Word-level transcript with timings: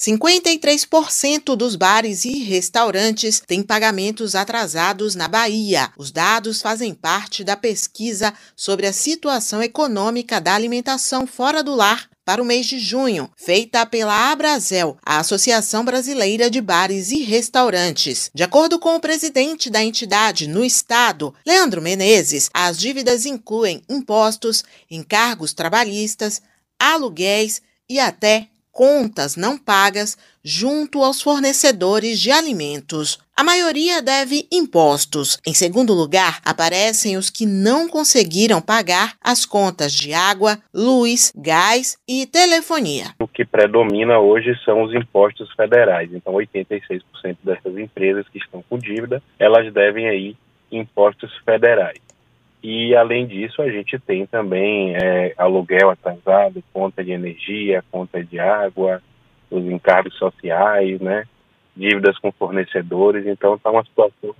53% 0.00 1.54
dos 1.54 1.76
bares 1.76 2.24
e 2.24 2.38
restaurantes 2.38 3.38
têm 3.46 3.62
pagamentos 3.62 4.34
atrasados 4.34 5.14
na 5.14 5.28
Bahia. 5.28 5.92
Os 5.98 6.10
dados 6.10 6.62
fazem 6.62 6.94
parte 6.94 7.44
da 7.44 7.54
pesquisa 7.54 8.32
sobre 8.56 8.86
a 8.86 8.94
situação 8.94 9.62
econômica 9.62 10.40
da 10.40 10.54
alimentação 10.54 11.26
fora 11.26 11.62
do 11.62 11.74
lar 11.74 12.08
para 12.24 12.40
o 12.40 12.44
mês 12.46 12.64
de 12.64 12.78
junho, 12.78 13.30
feita 13.36 13.84
pela 13.84 14.30
Abrazel, 14.30 14.96
a 15.04 15.18
Associação 15.18 15.84
Brasileira 15.84 16.48
de 16.48 16.62
Bares 16.62 17.10
e 17.10 17.22
Restaurantes. 17.22 18.30
De 18.34 18.42
acordo 18.42 18.78
com 18.78 18.94
o 18.94 19.00
presidente 19.00 19.68
da 19.68 19.82
entidade 19.82 20.46
no 20.46 20.64
estado, 20.64 21.34
Leandro 21.44 21.82
Menezes, 21.82 22.48
as 22.54 22.78
dívidas 22.78 23.26
incluem 23.26 23.82
impostos, 23.86 24.64
encargos 24.90 25.52
trabalhistas, 25.52 26.40
aluguéis 26.78 27.60
e 27.88 27.98
até 27.98 28.49
contas 28.72 29.36
não 29.36 29.58
pagas 29.58 30.16
junto 30.42 31.02
aos 31.02 31.20
fornecedores 31.20 32.18
de 32.18 32.30
alimentos. 32.30 33.18
A 33.36 33.44
maioria 33.44 34.02
deve 34.02 34.46
impostos. 34.52 35.38
Em 35.46 35.54
segundo 35.54 35.92
lugar, 35.92 36.40
aparecem 36.44 37.16
os 37.16 37.30
que 37.30 37.46
não 37.46 37.88
conseguiram 37.88 38.60
pagar 38.60 39.14
as 39.20 39.46
contas 39.46 39.92
de 39.92 40.12
água, 40.12 40.58
luz, 40.74 41.32
gás 41.36 41.98
e 42.08 42.26
telefonia. 42.26 43.14
O 43.18 43.28
que 43.28 43.44
predomina 43.44 44.18
hoje 44.18 44.54
são 44.64 44.82
os 44.82 44.94
impostos 44.94 45.50
federais. 45.54 46.12
Então, 46.12 46.34
86% 46.34 47.02
dessas 47.42 47.78
empresas 47.78 48.28
que 48.28 48.38
estão 48.38 48.62
com 48.68 48.78
dívida, 48.78 49.22
elas 49.38 49.72
devem 49.72 50.08
aí 50.08 50.36
impostos 50.70 51.30
federais. 51.44 52.09
E, 52.62 52.94
além 52.94 53.26
disso, 53.26 53.62
a 53.62 53.70
gente 53.70 53.98
tem 53.98 54.26
também 54.26 54.94
é, 54.94 55.34
aluguel 55.38 55.90
atrasado, 55.90 56.62
conta 56.72 57.02
de 57.02 57.12
energia, 57.12 57.82
conta 57.90 58.22
de 58.22 58.38
água, 58.38 59.02
os 59.50 59.64
encargos 59.64 60.14
sociais, 60.16 61.00
né? 61.00 61.24
dívidas 61.74 62.18
com 62.18 62.30
fornecedores. 62.32 63.26
Então, 63.26 63.54
está 63.54 63.70
uma 63.70 63.84
situação 63.84 64.34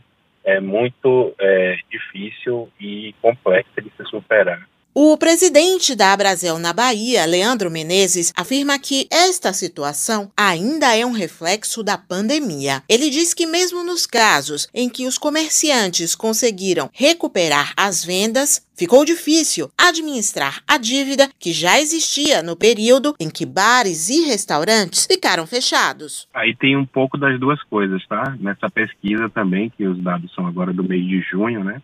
é, 0.45 0.61
muito 0.61 1.35
é, 1.39 1.79
difícil 1.91 2.69
e 2.79 3.15
complexa 3.23 3.81
de 3.81 3.91
se 3.97 4.05
superar. 4.05 4.69
O 5.03 5.17
presidente 5.17 5.97
da 5.97 6.13
Abrazel 6.13 6.59
na 6.59 6.75
Bahia, 6.75 7.25
Leandro 7.25 7.71
Menezes, 7.71 8.35
afirma 8.37 8.79
que 8.79 9.09
esta 9.11 9.51
situação 9.51 10.31
ainda 10.37 10.95
é 10.95 11.07
um 11.07 11.11
reflexo 11.11 11.83
da 11.83 11.97
pandemia. 11.97 12.83
Ele 12.87 13.09
diz 13.09 13.33
que, 13.33 13.47
mesmo 13.47 13.83
nos 13.83 14.07
casos 14.07 14.69
em 14.75 14.91
que 14.91 15.07
os 15.07 15.17
comerciantes 15.17 16.15
conseguiram 16.15 16.91
recuperar 16.93 17.73
as 17.79 18.05
vendas, 18.05 18.63
ficou 18.77 19.03
difícil 19.03 19.71
administrar 19.75 20.63
a 20.69 20.77
dívida 20.77 21.31
que 21.39 21.51
já 21.51 21.81
existia 21.81 22.43
no 22.43 22.55
período 22.55 23.15
em 23.19 23.31
que 23.31 23.47
bares 23.47 24.11
e 24.11 24.27
restaurantes 24.27 25.07
ficaram 25.07 25.47
fechados. 25.47 26.29
Aí 26.35 26.55
tem 26.55 26.77
um 26.77 26.85
pouco 26.85 27.17
das 27.17 27.41
duas 27.41 27.63
coisas, 27.63 28.07
tá? 28.07 28.37
Nessa 28.39 28.69
pesquisa 28.69 29.31
também, 29.31 29.71
que 29.71 29.87
os 29.87 29.99
dados 30.03 30.31
são 30.35 30.47
agora 30.47 30.75
do 30.75 30.85
mês 30.85 31.03
de 31.07 31.23
junho, 31.23 31.65
né? 31.65 31.81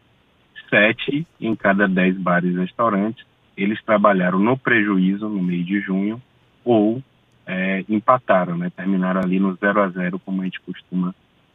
Sete 0.69 1.27
em 1.41 1.55
cada 1.55 1.87
dez 1.89 2.17
bares 2.17 2.55
e 2.55 2.59
restaurantes, 2.59 3.25
eles 3.57 3.83
trabalharam 3.83 4.39
no 4.39 4.57
prejuízo 4.57 5.29
no 5.29 5.43
mês 5.43 5.65
de 5.67 5.81
junho 5.81 6.21
ou 6.65 7.03
é, 7.47 7.85
empataram, 7.89 8.57
né? 8.57 8.71
terminaram 8.75 9.21
ali 9.21 9.39
no 9.39 9.55
0 9.55 9.83
a 9.83 9.89
0, 9.89 10.19
como 10.19 10.43
a 10.43 10.45
gente 10.45 10.61
costuma 10.61 11.15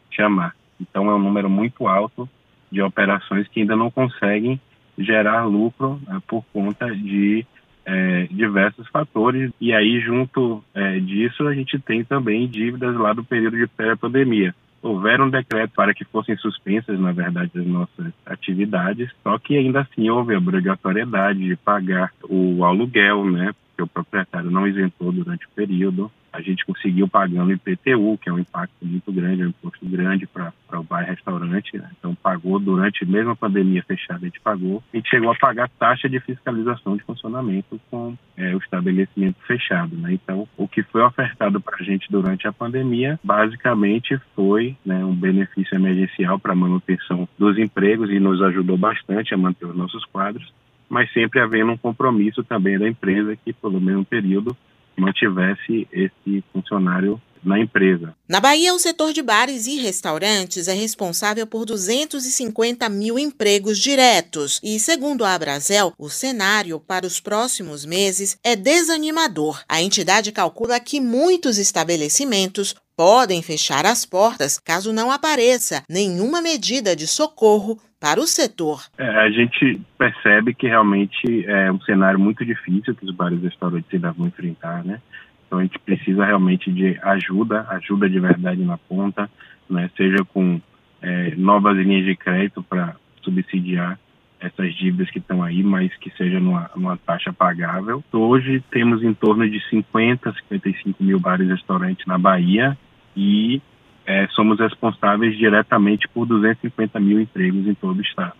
chamar. 0.10 0.56
Então 0.80 1.10
é 1.10 1.14
um 1.14 1.20
número 1.20 1.50
muito 1.50 1.88
alto 1.88 2.28
de 2.72 2.82
operações 2.82 3.48
que 3.48 3.60
ainda 3.60 3.76
não 3.76 3.92
conseguem 3.92 4.60
gerar 4.98 5.44
lucro 5.44 6.00
né, 6.08 6.22
por 6.28 6.44
conta 6.54 6.90
de 6.96 7.46
é, 7.86 8.28
diversos 8.32 8.88
fatores. 8.88 9.52
E 9.60 9.74
aí, 9.74 10.00
junto 10.00 10.64
é, 10.74 11.00
disso, 11.00 11.48
a 11.48 11.54
gente 11.54 11.78
tem 11.80 12.04
também 12.04 12.48
dívidas 12.48 12.96
lá 12.96 13.14
do 13.14 13.24
período 13.24 13.58
de 13.58 13.68
pré-pandemia 13.68 14.56
houveram 14.82 15.30
decretos 15.30 15.76
para 15.76 15.94
que 15.94 16.06
fossem 16.06 16.36
suspensas, 16.38 17.00
na 17.00 17.12
verdade, 17.12 17.52
as 17.56 17.66
nossas 17.66 18.12
atividades, 18.26 19.10
só 19.24 19.38
que 19.38 19.56
ainda 19.56 19.82
assim 19.82 20.10
houve 20.10 20.34
a 20.34 20.38
obrigatoriedade 20.38 21.40
de 21.40 21.56
pagar 21.56 22.12
o 22.24 22.64
aluguel, 22.66 23.26
né, 23.26 23.54
porque 23.68 23.84
o 23.84 23.88
proprietário 23.88 24.50
não 24.50 24.68
isentou 24.68 25.12
durante 25.12 25.46
o 25.46 25.50
período, 25.56 26.12
a 26.32 26.42
gente 26.42 26.66
conseguiu 26.66 27.08
pagando 27.08 27.52
IPTU, 27.52 28.18
que 28.18 28.30
é 28.30 28.34
um 28.34 28.40
impacto 28.40 28.74
muito 28.82 29.12
grande, 29.12 29.42
é 29.42 29.46
um 29.46 29.50
imposto 29.50 29.86
grande 29.86 30.26
para 30.28 30.80
o 30.80 30.84
bar 30.84 31.04
restaurante. 31.04 31.78
Né? 31.78 31.90
Então, 32.00 32.16
pagou 32.16 32.60
durante, 32.60 33.06
mesmo 33.06 33.32
a 33.32 33.36
pandemia 33.36 33.84
fechada, 33.84 34.20
a 34.22 34.26
gente 34.26 34.40
pagou. 34.40 34.82
A 34.94 34.98
gente 34.98 35.10
chegou 35.10 35.32
a 35.32 35.36
pagar 35.36 35.70
taxa 35.70 36.08
de 36.08 36.20
fiscalização 36.20 36.96
de 36.96 37.04
funcionamento 37.04 37.80
com 37.90 38.16
é, 38.38 38.56
o 38.56 38.60
estabelecimento 38.60 39.38
fechado. 39.46 39.96
Né? 39.98 40.14
Então, 40.14 40.48
o 40.58 40.68
que 40.68 40.84
foi 40.84 41.02
ofertado 41.02 41.60
para 41.60 41.78
a 41.80 41.84
gente 41.84 42.10
durante 42.10 42.48
a 42.48 42.54
pandemia, 42.54 43.20
basicamente 43.24 44.20
foi 44.36 44.78
né, 44.86 45.04
um 45.04 45.14
benefício 45.14 45.76
emergencial 45.76 46.40
para 46.40 46.56
manutenção 46.56 47.28
dos 47.38 47.58
empregos 47.58 48.10
e 48.10 48.20
nos 48.20 48.42
ajudou 48.42 48.78
bastante 48.78 49.34
a 49.34 49.38
manter 49.38 49.66
os 49.66 49.76
nossos 49.76 50.06
quadros 50.06 50.52
mas 50.92 51.10
sempre 51.14 51.40
havendo 51.40 51.72
um 51.72 51.78
compromisso 51.78 52.44
também 52.44 52.78
da 52.78 52.86
empresa 52.86 53.34
que, 53.38 53.54
pelo 53.54 53.78
um 53.78 54.04
período, 54.04 54.58
mantivesse 54.98 55.88
esse 55.92 56.44
funcionário 56.54 57.22
na 57.44 57.60
empresa. 57.60 58.14
Na 58.28 58.40
Bahia, 58.40 58.74
o 58.74 58.80
setor 58.80 59.14
de 59.14 59.22
bares 59.22 59.66
e 59.66 59.78
restaurantes 59.78 60.68
é 60.68 60.74
responsável 60.74 61.46
por 61.48 61.66
250 61.66 62.88
mil 62.90 63.18
empregos 63.18 63.80
diretos 63.80 64.60
e, 64.64 64.80
segundo 64.80 65.26
a 65.26 65.34
Abrazel, 65.34 65.94
o 65.98 66.10
cenário 66.10 66.80
para 66.80 67.06
os 67.06 67.20
próximos 67.20 67.86
meses 67.86 68.38
é 68.44 68.56
desanimador. 68.56 69.64
A 69.68 69.82
entidade 69.82 70.32
calcula 70.32 70.80
que 70.80 71.00
muitos 71.00 71.58
estabelecimentos 71.58 72.76
podem 72.96 73.42
fechar 73.42 73.86
as 73.86 74.06
portas 74.06 74.60
caso 74.60 74.94
não 74.94 75.10
apareça 75.10 75.84
nenhuma 75.90 76.42
medida 76.42 76.96
de 76.96 77.08
socorro 77.08 77.80
para 78.02 78.20
o 78.20 78.26
setor. 78.26 78.82
É, 78.98 79.08
a 79.08 79.30
gente 79.30 79.80
percebe 79.96 80.56
que 80.56 80.68
realmente 80.68 81.46
é 81.46 81.72
um 81.72 81.80
cenário 81.82 82.20
muito 82.20 82.44
difícil 82.44 82.96
que 82.96 83.06
os 83.06 83.16
bares 83.16 83.40
e 83.40 83.44
restaurantes 83.44 83.94
ainda 83.94 84.12
vão 84.12 84.28
enfrentar, 84.28 84.84
né? 84.84 85.00
Então 85.46 85.60
a 85.60 85.62
gente 85.62 85.78
precisa 85.78 86.26
realmente 86.26 86.72
de 86.72 87.00
ajuda, 87.04 87.68
ajuda 87.70 88.10
de 88.10 88.20
verdade 88.20 88.64
na 88.64 88.78
ponta, 88.78 89.30
né? 89.70 89.88
Seja 89.96 90.26
com 90.34 90.60
é, 91.00 91.36
novas 91.36 91.78
linhas 91.78 92.04
de 92.04 92.16
crédito 92.16 92.64
para 92.64 92.96
subsidiar 93.22 94.00
essas 94.40 94.74
dívidas 94.74 95.12
que 95.12 95.20
estão 95.20 95.44
aí, 95.44 95.62
mas 95.62 95.96
que 95.98 96.10
seja 96.18 96.40
numa, 96.40 96.72
numa, 96.76 96.98
taxa 96.98 97.32
pagável. 97.32 98.04
Hoje 98.12 98.64
temos 98.72 99.04
em 99.04 99.14
torno 99.14 99.48
de 99.48 99.64
50, 99.70 100.34
55 100.50 101.04
mil 101.04 101.20
bares 101.20 101.48
e 101.48 101.52
restaurantes 101.52 102.04
na 102.08 102.18
Bahia 102.18 102.76
e 103.16 103.62
é, 104.06 104.28
somos 104.30 104.60
responsáveis 104.60 105.38
diretamente 105.38 106.08
por 106.08 106.26
250 106.26 107.00
mil 107.00 107.20
empregos 107.20 107.68
em 107.68 107.74
todo 107.74 108.00
o 108.00 108.02
estado. 108.02 108.34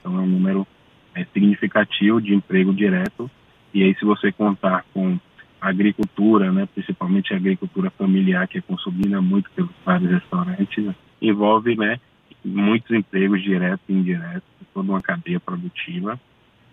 Então 0.00 0.16
é 0.16 0.20
um 0.20 0.26
número 0.26 0.66
é, 1.14 1.24
significativo 1.32 2.20
de 2.20 2.34
emprego 2.34 2.72
direto. 2.72 3.30
E 3.72 3.82
aí, 3.82 3.94
se 3.94 4.04
você 4.04 4.30
contar 4.32 4.84
com 4.92 5.18
agricultura, 5.60 6.52
né, 6.52 6.68
principalmente 6.72 7.32
a 7.32 7.36
agricultura 7.36 7.90
familiar, 7.90 8.46
que 8.46 8.58
é 8.58 8.60
consumida 8.60 9.20
muito 9.20 9.50
pelos 9.52 9.70
vários 9.84 10.10
restaurantes, 10.10 10.94
envolve 11.22 11.74
né, 11.76 11.98
muitos 12.44 12.90
empregos 12.90 13.42
diretos 13.42 13.84
e 13.88 13.92
indiretos, 13.92 14.42
toda 14.72 14.92
uma 14.92 15.00
cadeia 15.00 15.40
produtiva. 15.40 16.20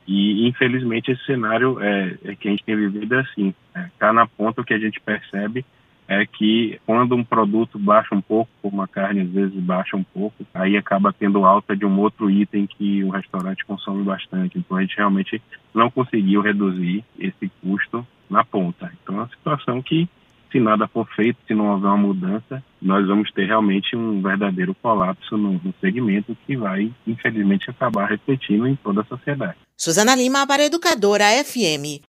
E, 0.08 0.48
infelizmente, 0.48 1.12
esse 1.12 1.24
cenário 1.26 1.80
é, 1.80 2.18
é 2.26 2.36
que 2.36 2.48
a 2.48 2.52
gente 2.52 2.64
tem 2.64 2.76
vivido 2.76 3.16
é 3.16 3.20
assim. 3.20 3.54
Está 3.94 4.08
né? 4.08 4.14
Na 4.14 4.28
ponta 4.28 4.62
o 4.62 4.66
que 4.66 4.74
a 4.74 4.80
gente 4.80 5.00
percebe 5.00 5.64
é 6.12 6.26
que 6.26 6.78
quando 6.86 7.16
um 7.16 7.24
produto 7.24 7.80
baixa 7.80 8.14
um 8.14 8.20
pouco, 8.20 8.52
como 8.62 8.82
a 8.82 8.88
carne 8.88 9.22
às 9.22 9.30
vezes 9.30 9.56
baixa 9.56 9.96
um 9.96 10.04
pouco, 10.04 10.46
aí 10.54 10.76
acaba 10.76 11.14
tendo 11.14 11.46
alta 11.46 11.74
de 11.74 11.86
um 11.86 12.00
outro 12.00 12.30
item 12.30 12.68
que 12.68 13.02
o 13.02 13.10
restaurante 13.10 13.64
consome 13.66 14.04
bastante. 14.04 14.58
Então 14.58 14.76
a 14.76 14.82
gente 14.82 14.98
realmente 14.98 15.42
não 15.74 15.90
conseguiu 15.90 16.42
reduzir 16.42 17.06
esse 17.18 17.50
custo 17.62 18.06
na 18.30 18.44
ponta. 18.44 18.92
Então 19.02 19.16
é 19.16 19.20
uma 19.20 19.30
situação 19.30 19.82
que, 19.82 20.10
se 20.52 20.60
nada 20.60 20.86
for 20.86 21.08
feito, 21.16 21.38
se 21.48 21.54
não 21.54 21.72
houver 21.72 21.88
uma 21.88 21.98
mudança, 21.98 22.62
nós 22.82 23.08
vamos 23.08 23.32
ter 23.32 23.46
realmente 23.46 23.96
um 23.96 24.22
verdadeiro 24.22 24.76
colapso 24.76 25.38
no, 25.38 25.54
no 25.54 25.74
segmento 25.80 26.36
que 26.46 26.58
vai, 26.58 26.92
infelizmente, 27.08 27.70
acabar 27.70 28.08
refletindo 28.08 28.68
em 28.68 28.76
toda 28.76 29.00
a 29.00 29.06
sociedade. 29.06 29.56
Suzana 29.78 30.14
Lima 30.14 30.46
para 30.46 30.66
Educadora 30.66 31.24
FM. 31.46 32.04